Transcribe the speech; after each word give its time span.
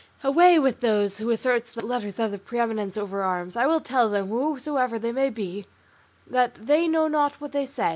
Away 0.23 0.57
with 0.57 0.79
those 0.81 1.19
who 1.19 1.29
assert 1.29 1.67
that 1.67 1.83
letters 1.85 2.17
have 2.17 2.31
the 2.31 2.39
preeminence 2.39 2.97
over 2.97 3.21
arms; 3.21 3.55
I 3.55 3.67
will 3.67 3.79
tell 3.81 4.09
them, 4.09 4.29
whosoever 4.29 4.97
they 4.97 5.11
may 5.11 5.29
be, 5.29 5.67
that 6.25 6.55
they 6.65 6.87
know 6.87 7.07
not 7.07 7.39
what 7.39 7.51
they 7.51 7.67
say. 7.67 7.89